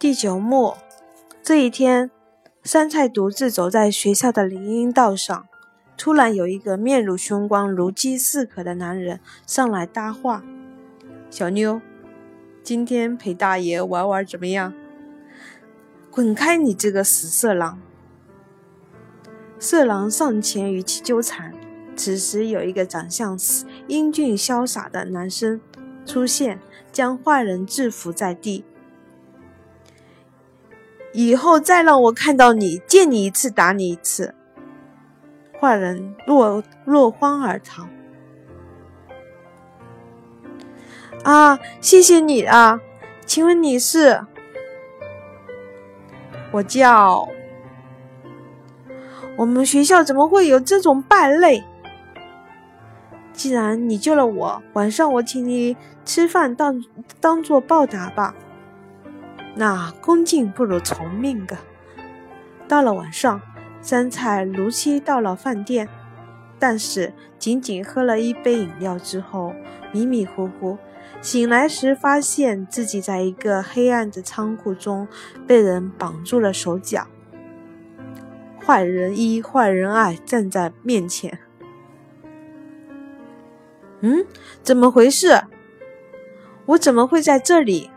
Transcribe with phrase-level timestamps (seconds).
[0.00, 0.76] 第九幕，
[1.42, 2.08] 这一天，
[2.62, 5.48] 杉菜独自走在学校的林荫道上，
[5.96, 10.44] 突然有一个面如凶光、如饥似渴的男人上来搭话
[11.28, 11.80] ：“小妞，
[12.62, 14.72] 今天陪大爷玩玩怎么样
[16.12, 17.80] ？”“滚开，你这个死色狼！”
[19.58, 21.52] 色狼上前与其纠缠。
[21.96, 23.36] 此时，有一个长相
[23.88, 25.60] 英俊潇洒的男生
[26.06, 26.60] 出现，
[26.92, 28.64] 将坏人制服在地。
[31.12, 34.34] 以后再让我看到你，见你一次打你一次。
[35.60, 37.86] 坏人落落荒而逃。
[41.24, 42.80] 啊，谢谢你啊，
[43.26, 44.20] 请问你是？
[46.52, 47.28] 我叫……
[49.36, 51.64] 我们学校怎么会有这种败类？
[53.32, 56.84] 既然你救了我，晚上我请你吃饭，当
[57.20, 58.34] 当做报答吧。
[59.58, 61.58] 那恭敬不如从命啊！
[62.68, 63.42] 到了晚上，
[63.82, 65.88] 三菜如期到了饭店，
[66.60, 69.52] 但是仅仅喝了一杯饮料之后，
[69.90, 70.78] 迷迷糊糊
[71.20, 75.08] 醒来时，发现自己在一个黑暗的仓库中
[75.44, 77.08] 被人绑住了手脚，
[78.64, 81.36] 坏人一、坏人二站在面前。
[84.02, 84.24] 嗯，
[84.62, 85.42] 怎么回事？
[86.66, 87.90] 我怎么会在这里？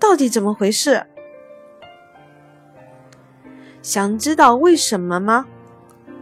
[0.00, 1.06] 到底怎么回事？
[3.82, 5.46] 想知道为什么吗？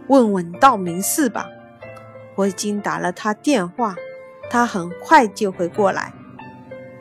[0.07, 1.49] 问问道明寺吧。
[2.35, 3.95] 我已经打了他电话，
[4.49, 6.13] 他很快就会过来。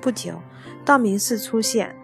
[0.01, 0.41] 不久，
[0.85, 1.95] 道明寺出现。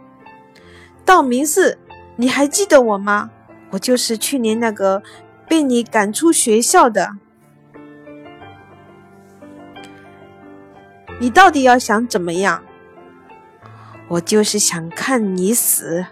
[1.04, 1.78] 道明寺，
[2.16, 3.30] 你还记得我吗？
[3.70, 5.02] 我就是去年那个
[5.48, 7.10] 被你赶出学校的。
[11.20, 12.62] 你到底要想怎么样？
[14.08, 16.04] 我就是想看你死。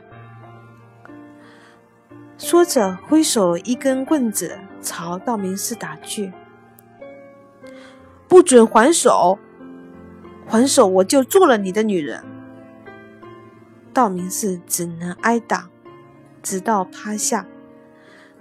[2.38, 6.32] 说着，挥手一根棍子朝道明寺打去。
[8.26, 9.38] 不准还手！
[10.46, 12.24] 还手我就做了你的女人。
[13.92, 15.68] 道明寺只能挨打，
[16.42, 17.46] 直到趴下。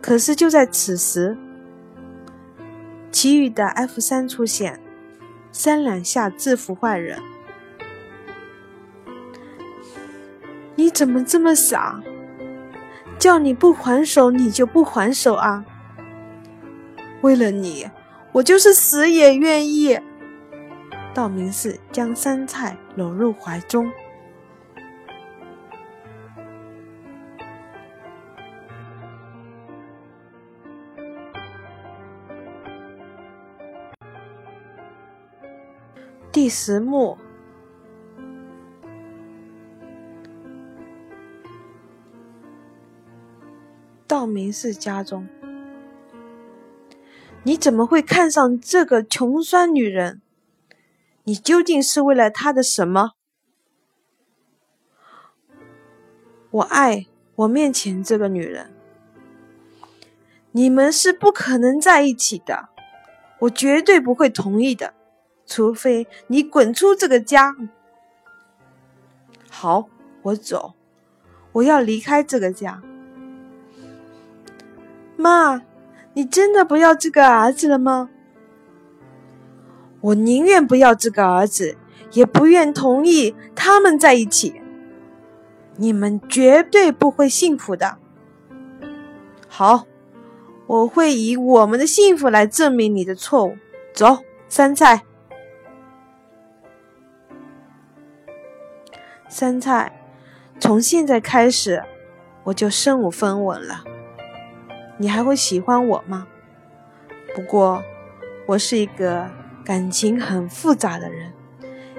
[0.01, 1.37] 可是就在此时，
[3.11, 4.79] 其余的 F 三出现。
[5.51, 7.21] 三两下制服坏人，
[10.93, 12.01] 怎么这么傻？
[13.17, 15.63] 叫你不还手，你就不还手啊！
[17.21, 17.89] 为了你，
[18.31, 19.99] 我就是死也愿意。
[21.13, 23.91] 道明寺将三菜搂入怀中。
[36.31, 37.17] 第十幕，
[44.11, 45.25] 道明寺家中，
[47.43, 50.21] 你怎么会看上这个穷酸女人？
[51.23, 53.11] 你究竟是为了她的什么？
[56.49, 57.05] 我爱
[57.35, 58.73] 我面前这个女人，
[60.51, 62.67] 你们是不可能在一起的，
[63.39, 64.93] 我绝对不会同意的。
[65.45, 67.55] 除非你滚出这个家。
[69.49, 69.87] 好，
[70.23, 70.73] 我走，
[71.53, 72.83] 我要离开这个家。
[75.21, 75.61] 妈，
[76.13, 78.09] 你真的不要这个儿子了吗？
[80.01, 81.77] 我宁愿不要这个儿子，
[82.13, 84.59] 也不愿同意他们在一起。
[85.77, 87.97] 你们绝对不会幸福的。
[89.47, 89.85] 好，
[90.65, 93.55] 我会以我们的幸福来证明你的错误。
[93.93, 94.17] 走，
[94.49, 95.03] 三菜。
[99.29, 100.01] 三菜，
[100.59, 101.83] 从现在开始，
[102.43, 103.83] 我就身无分文了。
[105.01, 106.27] 你还会喜欢我吗？
[107.33, 107.83] 不过，
[108.45, 109.27] 我是一个
[109.65, 111.33] 感情很复杂的人。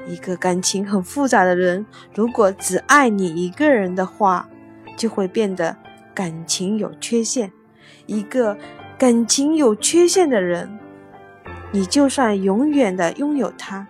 [0.06, 1.84] 一个感情很复杂的人，
[2.14, 4.48] 如果只爱你一个人的话，
[4.96, 5.76] 就会变得
[6.14, 7.50] 感情有缺陷。
[8.06, 8.56] 一个
[8.96, 10.78] 感情有缺陷的人，
[11.72, 13.88] 你就算永远的拥有他，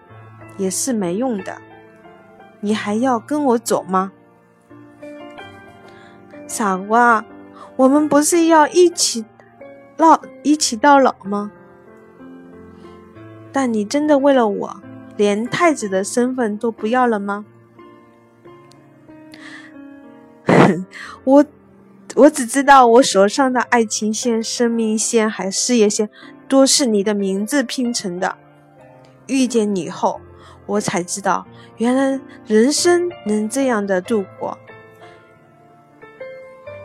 [0.56, 1.60] 也是没用的。
[2.60, 4.10] 你还要跟我走吗，
[6.46, 7.22] 傻瓜？
[7.82, 9.24] 我们不是要一起
[9.96, 11.50] 老一起到老吗？
[13.50, 14.82] 但你真的为了我，
[15.16, 17.44] 连太子的身份都不要了吗？
[21.24, 21.44] 我
[22.14, 26.08] 我只知道我手上的爱情线、生命线还事业线，
[26.46, 28.36] 都是你的名字拼成的。
[29.26, 30.20] 遇见你后。
[30.66, 31.44] 我才知道，
[31.78, 34.56] 原来人生能这样的度过。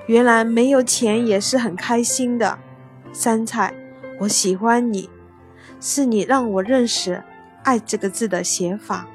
[0.07, 2.57] 原来没有钱也是很开心的。
[3.13, 3.74] 三菜，
[4.19, 5.09] 我喜欢你，
[5.80, 7.24] 是你让我认识
[7.63, 9.07] “爱”这个字的写法。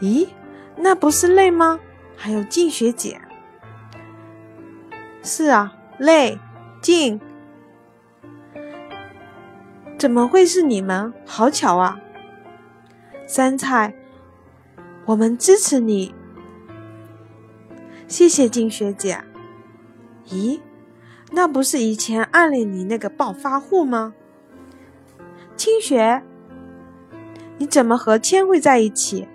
[0.00, 0.28] 咦，
[0.76, 1.80] 那不是泪吗？
[2.16, 3.20] 还有静学姐。
[5.22, 6.38] 是啊，泪，
[6.82, 7.18] 静，
[9.98, 11.14] 怎么会是你们？
[11.24, 11.98] 好巧啊！
[13.26, 13.94] 三菜，
[15.06, 16.14] 我们支持你。
[18.08, 19.18] 谢谢静学姐。
[20.28, 20.60] 咦，
[21.32, 24.14] 那不是以前暗恋你那个暴发户吗？
[25.56, 26.22] 清雪，
[27.58, 29.28] 你怎么和千惠在一起？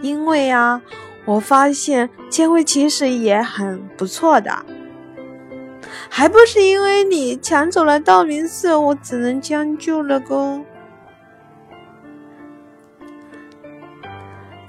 [0.00, 0.82] 因为啊，
[1.24, 4.66] 我发现千惠其实也很不错的，
[6.10, 10.60] 还不是因为你抢走了道明寺，我只能将就了个。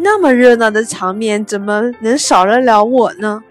[0.03, 3.41] 那么热闹的场面，怎么能少得了我呢？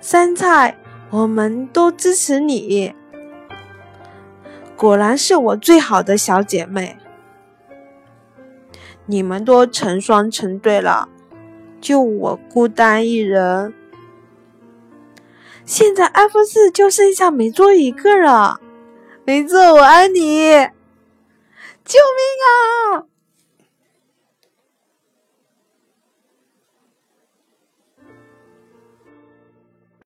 [0.00, 0.78] 三菜，
[1.10, 2.94] 我们都支持你，
[4.76, 6.96] 果然是我最好的小姐妹。
[9.04, 11.08] 你们都成双成对了，
[11.80, 13.74] 就我孤单一人。
[15.64, 18.58] 现在 F 四就剩下美作一个了，
[19.24, 20.50] 美作我爱你，
[21.84, 23.04] 救命啊！